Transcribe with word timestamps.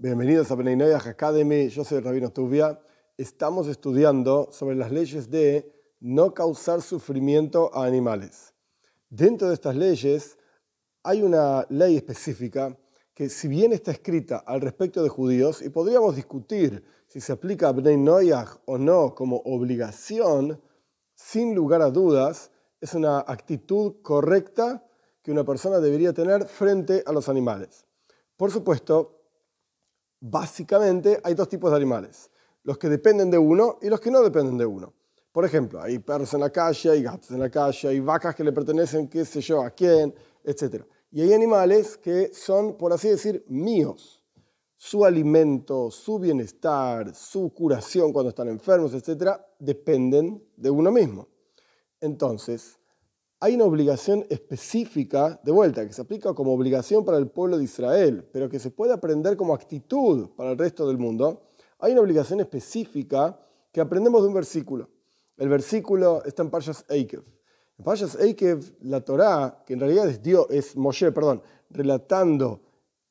Bienvenidos 0.00 0.48
a 0.52 0.54
Beninoyah 0.54 0.98
Academy, 0.98 1.68
yo 1.70 1.82
soy 1.82 1.98
el 1.98 2.04
Rabino 2.04 2.30
Tubia. 2.30 2.80
Estamos 3.16 3.66
estudiando 3.66 4.48
sobre 4.52 4.76
las 4.76 4.92
leyes 4.92 5.28
de 5.28 5.72
no 5.98 6.34
causar 6.34 6.82
sufrimiento 6.82 7.74
a 7.74 7.84
animales. 7.84 8.54
Dentro 9.10 9.48
de 9.48 9.54
estas 9.54 9.74
leyes 9.74 10.38
hay 11.02 11.22
una 11.22 11.66
ley 11.68 11.96
específica 11.96 12.78
que 13.12 13.28
si 13.28 13.48
bien 13.48 13.72
está 13.72 13.90
escrita 13.90 14.36
al 14.46 14.60
respecto 14.60 15.02
de 15.02 15.08
judíos, 15.08 15.62
y 15.62 15.68
podríamos 15.68 16.14
discutir 16.14 16.84
si 17.08 17.20
se 17.20 17.32
aplica 17.32 17.68
a 17.68 17.72
Bnei 17.72 18.30
o 18.66 18.78
no 18.78 19.16
como 19.16 19.38
obligación, 19.46 20.62
sin 21.16 21.56
lugar 21.56 21.82
a 21.82 21.90
dudas, 21.90 22.52
es 22.80 22.94
una 22.94 23.18
actitud 23.18 23.96
correcta 24.02 24.86
que 25.24 25.32
una 25.32 25.42
persona 25.42 25.80
debería 25.80 26.12
tener 26.12 26.46
frente 26.46 27.02
a 27.04 27.10
los 27.10 27.28
animales. 27.28 27.84
Por 28.36 28.52
supuesto, 28.52 29.17
básicamente 30.20 31.20
hay 31.22 31.34
dos 31.34 31.48
tipos 31.48 31.70
de 31.70 31.76
animales, 31.76 32.30
los 32.64 32.78
que 32.78 32.88
dependen 32.88 33.30
de 33.30 33.38
uno 33.38 33.78
y 33.80 33.88
los 33.88 34.00
que 34.00 34.10
no 34.10 34.22
dependen 34.22 34.58
de 34.58 34.66
uno. 34.66 34.92
Por 35.32 35.44
ejemplo, 35.44 35.80
hay 35.80 35.98
perros 35.98 36.32
en 36.34 36.40
la 36.40 36.50
calle, 36.50 36.90
hay 36.90 37.02
gatos 37.02 37.30
en 37.30 37.40
la 37.40 37.50
calle, 37.50 37.88
hay 37.88 38.00
vacas 38.00 38.34
que 38.34 38.42
le 38.42 38.52
pertenecen, 38.52 39.08
qué 39.08 39.24
sé 39.24 39.40
yo, 39.40 39.62
a 39.62 39.70
quién, 39.70 40.14
etc. 40.42 40.84
Y 41.10 41.22
hay 41.22 41.32
animales 41.32 41.96
que 41.96 42.32
son, 42.34 42.76
por 42.76 42.92
así 42.92 43.08
decir, 43.08 43.44
míos. 43.48 44.22
Su 44.76 45.04
alimento, 45.04 45.90
su 45.90 46.18
bienestar, 46.18 47.14
su 47.14 47.52
curación 47.52 48.12
cuando 48.12 48.30
están 48.30 48.48
enfermos, 48.48 48.94
etc., 48.94 49.32
dependen 49.58 50.42
de 50.56 50.70
uno 50.70 50.90
mismo. 50.90 51.28
Entonces, 52.00 52.77
hay 53.40 53.54
una 53.54 53.64
obligación 53.64 54.24
específica, 54.28 55.40
de 55.44 55.52
vuelta, 55.52 55.86
que 55.86 55.92
se 55.92 56.02
aplica 56.02 56.34
como 56.34 56.52
obligación 56.52 57.04
para 57.04 57.18
el 57.18 57.28
pueblo 57.28 57.58
de 57.58 57.64
Israel, 57.64 58.28
pero 58.32 58.48
que 58.48 58.58
se 58.58 58.70
puede 58.70 58.92
aprender 58.92 59.36
como 59.36 59.54
actitud 59.54 60.30
para 60.36 60.50
el 60.50 60.58
resto 60.58 60.88
del 60.88 60.98
mundo. 60.98 61.42
Hay 61.78 61.92
una 61.92 62.00
obligación 62.00 62.40
específica 62.40 63.38
que 63.70 63.80
aprendemos 63.80 64.22
de 64.22 64.28
un 64.28 64.34
versículo. 64.34 64.88
El 65.36 65.48
versículo 65.48 66.24
está 66.24 66.42
en 66.42 66.50
Parshas 66.50 66.84
Eikev. 66.88 67.22
En 67.78 67.84
Parshas 67.84 68.16
Eikev, 68.16 68.74
la 68.80 69.02
Torá, 69.02 69.62
que 69.64 69.74
en 69.74 69.80
realidad 69.80 70.08
es 70.08 70.20
Dios, 70.20 70.46
es 70.50 70.74
Moshe, 70.76 71.12
perdón, 71.12 71.40
relatando 71.70 72.60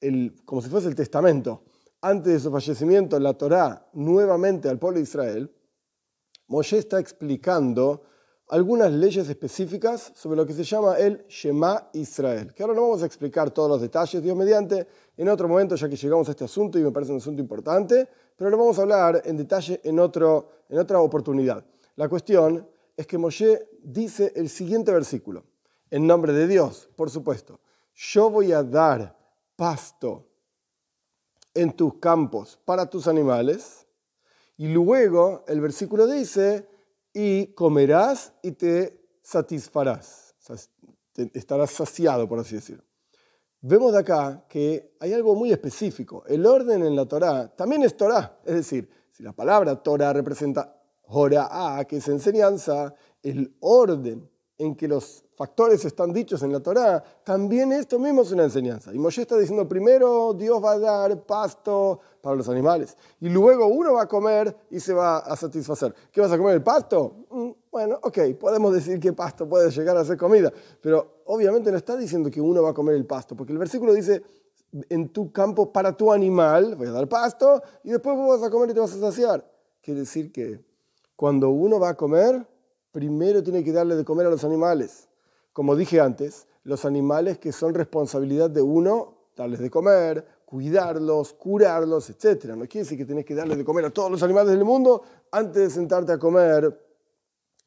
el, 0.00 0.34
como 0.44 0.60
si 0.62 0.68
fuese 0.68 0.88
el 0.88 0.96
testamento, 0.96 1.62
antes 2.00 2.32
de 2.32 2.40
su 2.40 2.50
fallecimiento, 2.50 3.18
la 3.20 3.34
Torá 3.34 3.88
nuevamente 3.92 4.68
al 4.68 4.80
pueblo 4.80 4.98
de 4.98 5.04
Israel, 5.04 5.54
Moshe 6.48 6.78
está 6.78 6.98
explicando 6.98 8.02
algunas 8.48 8.90
leyes 8.90 9.28
específicas 9.28 10.10
sobre 10.14 10.36
lo 10.36 10.46
que 10.46 10.54
se 10.54 10.64
llama 10.64 10.96
el 10.96 11.26
Shema 11.28 11.90
Israel, 11.92 12.54
que 12.54 12.62
ahora 12.62 12.74
no 12.74 12.82
vamos 12.82 13.02
a 13.02 13.06
explicar 13.06 13.50
todos 13.50 13.68
los 13.68 13.80
detalles, 13.80 14.22
Dios 14.22 14.36
mediante, 14.36 14.86
en 15.16 15.28
otro 15.28 15.48
momento, 15.48 15.74
ya 15.74 15.88
que 15.88 15.96
llegamos 15.96 16.28
a 16.28 16.30
este 16.30 16.44
asunto 16.44 16.78
y 16.78 16.82
me 16.82 16.90
parece 16.90 17.12
un 17.12 17.18
asunto 17.18 17.42
importante, 17.42 18.08
pero 18.36 18.48
lo 18.50 18.56
vamos 18.56 18.78
a 18.78 18.82
hablar 18.82 19.22
en 19.24 19.36
detalle 19.36 19.80
en, 19.84 19.98
otro, 19.98 20.48
en 20.68 20.78
otra 20.78 21.00
oportunidad. 21.00 21.64
La 21.96 22.08
cuestión 22.08 22.66
es 22.96 23.06
que 23.06 23.18
Moshe 23.18 23.68
dice 23.82 24.32
el 24.34 24.48
siguiente 24.48 24.92
versículo, 24.92 25.44
en 25.90 26.06
nombre 26.06 26.32
de 26.32 26.46
Dios, 26.46 26.88
por 26.96 27.10
supuesto, 27.10 27.60
yo 27.94 28.30
voy 28.30 28.52
a 28.52 28.62
dar 28.62 29.18
pasto 29.56 30.26
en 31.52 31.72
tus 31.72 31.94
campos 31.94 32.58
para 32.64 32.86
tus 32.86 33.08
animales, 33.08 33.86
y 34.56 34.68
luego 34.68 35.44
el 35.48 35.60
versículo 35.60 36.06
dice, 36.06 36.66
y 37.20 37.48
comerás 37.48 38.32
y 38.42 38.52
te 38.52 39.00
satisfarás. 39.22 40.36
Estarás 41.34 41.72
saciado, 41.72 42.28
por 42.28 42.38
así 42.38 42.54
decirlo. 42.54 42.84
Vemos 43.60 43.92
de 43.92 43.98
acá 43.98 44.44
que 44.48 44.94
hay 45.00 45.12
algo 45.12 45.34
muy 45.34 45.50
específico. 45.50 46.22
El 46.28 46.46
orden 46.46 46.84
en 46.84 46.94
la 46.94 47.06
Torá 47.06 47.48
también 47.48 47.82
es 47.82 47.96
Torá. 47.96 48.38
Es 48.44 48.54
decir, 48.54 48.88
si 49.10 49.24
la 49.24 49.32
palabra 49.32 49.82
Torah 49.82 50.12
representa 50.12 50.80
Jorah, 51.02 51.84
que 51.88 51.96
es 51.96 52.06
enseñanza, 52.06 52.94
el 53.20 53.52
orden 53.58 54.30
en 54.56 54.76
que 54.76 54.86
los 54.86 55.24
factores 55.38 55.84
están 55.84 56.12
dichos 56.12 56.42
en 56.42 56.52
la 56.52 56.58
Torá, 56.58 57.02
también 57.22 57.70
esto 57.70 58.00
mismo 58.00 58.22
es 58.22 58.32
una 58.32 58.42
enseñanza. 58.42 58.92
Y 58.92 58.98
Moshe 58.98 59.22
está 59.22 59.38
diciendo, 59.38 59.68
primero 59.68 60.34
Dios 60.34 60.62
va 60.62 60.72
a 60.72 60.78
dar 60.80 61.24
pasto 61.24 62.00
para 62.20 62.34
los 62.34 62.48
animales, 62.48 62.96
y 63.20 63.28
luego 63.28 63.68
uno 63.68 63.92
va 63.92 64.02
a 64.02 64.08
comer 64.08 64.54
y 64.68 64.80
se 64.80 64.92
va 64.92 65.18
a 65.18 65.36
satisfacer. 65.36 65.94
¿Qué 66.10 66.20
vas 66.20 66.32
a 66.32 66.36
comer? 66.36 66.54
¿El 66.56 66.62
pasto? 66.64 67.24
Mm, 67.30 67.50
bueno, 67.70 68.00
ok, 68.02 68.18
podemos 68.38 68.74
decir 68.74 68.98
que 68.98 69.12
pasto 69.12 69.48
puede 69.48 69.70
llegar 69.70 69.96
a 69.96 70.04
ser 70.04 70.16
comida, 70.16 70.52
pero 70.80 71.22
obviamente 71.26 71.70
no 71.70 71.76
está 71.76 71.96
diciendo 71.96 72.32
que 72.32 72.40
uno 72.40 72.60
va 72.60 72.70
a 72.70 72.74
comer 72.74 72.96
el 72.96 73.06
pasto, 73.06 73.36
porque 73.36 73.52
el 73.52 73.58
versículo 73.58 73.94
dice, 73.94 74.20
en 74.88 75.10
tu 75.10 75.30
campo 75.30 75.72
para 75.72 75.96
tu 75.96 76.12
animal 76.12 76.74
voy 76.74 76.88
a 76.88 76.90
dar 76.90 77.08
pasto, 77.08 77.62
y 77.84 77.92
después 77.92 78.16
vos 78.16 78.40
vas 78.40 78.48
a 78.48 78.50
comer 78.50 78.70
y 78.70 78.74
te 78.74 78.80
vas 78.80 78.92
a 78.92 78.98
saciar. 78.98 79.48
Quiere 79.80 80.00
decir 80.00 80.32
que 80.32 80.60
cuando 81.14 81.50
uno 81.50 81.78
va 81.78 81.90
a 81.90 81.96
comer, 81.96 82.44
primero 82.90 83.40
tiene 83.40 83.62
que 83.62 83.70
darle 83.70 83.94
de 83.94 84.04
comer 84.04 84.26
a 84.26 84.30
los 84.30 84.42
animales. 84.42 85.08
Como 85.58 85.74
dije 85.74 85.98
antes, 85.98 86.46
los 86.62 86.84
animales 86.84 87.38
que 87.38 87.50
son 87.50 87.74
responsabilidad 87.74 88.48
de 88.48 88.62
uno, 88.62 89.14
darles 89.36 89.58
de 89.58 89.68
comer, 89.68 90.24
cuidarlos, 90.44 91.32
curarlos, 91.32 92.08
etc. 92.10 92.44
No 92.50 92.68
quiere 92.68 92.84
decir 92.84 92.96
que 92.96 93.04
tienes 93.04 93.24
que 93.24 93.34
darle 93.34 93.56
de 93.56 93.64
comer 93.64 93.86
a 93.86 93.90
todos 93.90 94.08
los 94.08 94.22
animales 94.22 94.52
del 94.52 94.64
mundo 94.64 95.02
antes 95.32 95.60
de 95.60 95.70
sentarte 95.70 96.12
a 96.12 96.18
comer 96.20 96.80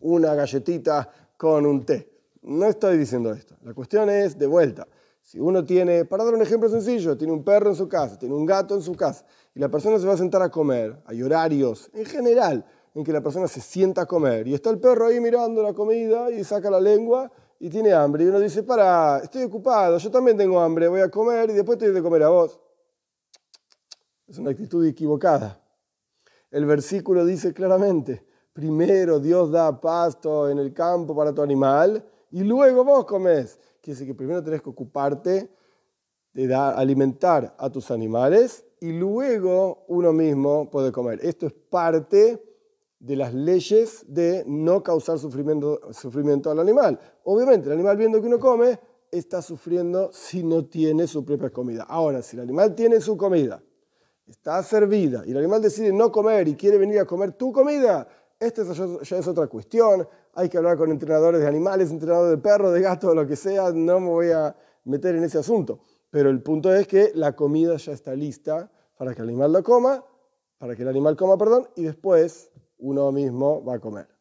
una 0.00 0.34
galletita 0.34 1.08
con 1.36 1.64
un 1.64 1.86
té. 1.86 2.10
No 2.42 2.66
estoy 2.66 2.98
diciendo 2.98 3.30
esto. 3.30 3.54
La 3.62 3.72
cuestión 3.72 4.10
es 4.10 4.36
de 4.36 4.48
vuelta. 4.48 4.88
Si 5.22 5.38
uno 5.38 5.62
tiene, 5.62 6.04
para 6.06 6.24
dar 6.24 6.34
un 6.34 6.42
ejemplo 6.42 6.68
sencillo, 6.68 7.16
tiene 7.16 7.32
un 7.32 7.44
perro 7.44 7.70
en 7.70 7.76
su 7.76 7.88
casa, 7.88 8.18
tiene 8.18 8.34
un 8.34 8.46
gato 8.46 8.74
en 8.74 8.82
su 8.82 8.96
casa, 8.96 9.24
y 9.54 9.60
la 9.60 9.68
persona 9.68 9.96
se 10.00 10.08
va 10.08 10.14
a 10.14 10.16
sentar 10.16 10.42
a 10.42 10.50
comer, 10.50 11.00
hay 11.06 11.22
horarios 11.22 11.88
en 11.94 12.04
general 12.04 12.66
en 12.96 13.04
que 13.04 13.12
la 13.12 13.20
persona 13.20 13.46
se 13.46 13.60
sienta 13.60 14.02
a 14.02 14.06
comer 14.06 14.48
y 14.48 14.54
está 14.54 14.70
el 14.70 14.80
perro 14.80 15.06
ahí 15.06 15.20
mirando 15.20 15.62
la 15.62 15.72
comida 15.72 16.32
y 16.32 16.42
saca 16.42 16.68
la 16.68 16.80
lengua 16.80 17.30
y 17.58 17.70
tiene 17.70 17.92
hambre 17.92 18.24
y 18.24 18.26
uno 18.28 18.40
dice, 18.40 18.62
para, 18.62 19.18
estoy 19.18 19.44
ocupado, 19.44 19.98
yo 19.98 20.10
también 20.10 20.36
tengo 20.36 20.60
hambre, 20.60 20.88
voy 20.88 21.00
a 21.00 21.10
comer 21.10 21.50
y 21.50 21.54
después 21.54 21.78
te 21.78 21.86
doy 21.86 21.94
de 21.94 22.02
comer 22.02 22.22
a 22.22 22.28
vos. 22.28 22.60
Es 24.26 24.38
una 24.38 24.50
actitud 24.50 24.84
equivocada. 24.84 25.60
El 26.50 26.66
versículo 26.66 27.24
dice 27.24 27.52
claramente, 27.52 28.26
primero 28.52 29.20
Dios 29.20 29.50
da 29.50 29.80
pasto 29.80 30.48
en 30.48 30.58
el 30.58 30.72
campo 30.72 31.14
para 31.14 31.32
tu 31.32 31.42
animal 31.42 32.04
y 32.30 32.42
luego 32.42 32.84
vos 32.84 33.04
comes. 33.04 33.58
Quiere 33.80 33.94
decir 33.94 34.06
que 34.06 34.14
primero 34.14 34.42
tenés 34.42 34.62
que 34.62 34.70
ocuparte 34.70 35.50
de 36.32 36.46
dar, 36.46 36.78
alimentar 36.78 37.54
a 37.58 37.70
tus 37.70 37.90
animales 37.90 38.64
y 38.80 38.92
luego 38.92 39.84
uno 39.88 40.12
mismo 40.12 40.70
puede 40.70 40.92
comer. 40.92 41.20
Esto 41.22 41.46
es 41.46 41.52
parte 41.52 42.42
de 42.98 43.16
las 43.16 43.34
leyes 43.34 44.04
de 44.08 44.44
no 44.46 44.82
causar 44.82 45.18
sufrimiento, 45.18 45.80
al 46.50 46.58
animal. 46.58 46.98
Obviamente, 47.24 47.66
el 47.66 47.74
animal 47.74 47.96
viendo 47.96 48.20
que 48.20 48.26
uno 48.26 48.38
come 48.38 48.78
está 49.10 49.42
sufriendo 49.42 50.10
si 50.12 50.42
no 50.42 50.64
tiene 50.66 51.06
su 51.06 51.24
propia 51.24 51.50
comida. 51.50 51.84
Ahora, 51.84 52.22
si 52.22 52.36
el 52.36 52.42
animal 52.42 52.74
tiene 52.74 53.00
su 53.00 53.16
comida, 53.16 53.62
está 54.26 54.62
servida 54.62 55.22
y 55.26 55.30
el 55.30 55.38
animal 55.38 55.62
decide 55.62 55.92
no 55.92 56.10
comer 56.10 56.48
y 56.48 56.56
quiere 56.56 56.78
venir 56.78 56.98
a 56.98 57.04
comer 57.04 57.32
tu 57.32 57.52
comida, 57.52 58.08
esta 58.38 58.64
ya 59.02 59.18
es 59.18 59.26
otra 59.26 59.46
cuestión. 59.46 60.06
Hay 60.34 60.48
que 60.48 60.58
hablar 60.58 60.76
con 60.76 60.90
entrenadores 60.90 61.40
de 61.40 61.46
animales, 61.46 61.90
entrenadores 61.90 62.36
de 62.36 62.38
perros, 62.38 62.74
de 62.74 62.82
gatos, 62.82 63.14
lo 63.14 63.26
que 63.26 63.36
sea. 63.36 63.70
No 63.72 63.98
me 64.00 64.08
voy 64.08 64.30
a 64.30 64.54
meter 64.84 65.14
en 65.16 65.24
ese 65.24 65.38
asunto. 65.38 65.80
Pero 66.10 66.28
el 66.28 66.42
punto 66.42 66.74
es 66.74 66.86
que 66.86 67.12
la 67.14 67.34
comida 67.34 67.76
ya 67.76 67.92
está 67.92 68.14
lista 68.14 68.70
para 68.98 69.14
que 69.14 69.22
el 69.22 69.28
animal 69.28 69.52
la 69.52 69.62
coma, 69.62 70.04
para 70.58 70.76
que 70.76 70.82
el 70.82 70.88
animal 70.88 71.16
coma, 71.16 71.38
perdón, 71.38 71.68
y 71.76 71.84
después 71.84 72.50
uno 72.78 73.12
mismo 73.12 73.62
va 73.64 73.74
a 73.74 73.80
comer. 73.80 74.15